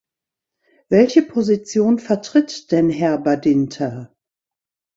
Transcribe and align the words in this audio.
Welche 0.89 1.21
Position 1.21 1.99
vertritt 1.99 2.71
denn 2.71 2.89
Herr 2.89 3.19
Badinter? 3.19 4.11